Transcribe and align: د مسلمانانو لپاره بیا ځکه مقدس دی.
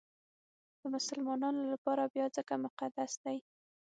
د 0.79 0.81
مسلمانانو 0.95 1.61
لپاره 1.73 2.03
بیا 2.13 2.25
ځکه 2.37 2.53
مقدس 2.65 3.11
دی. 3.23 3.37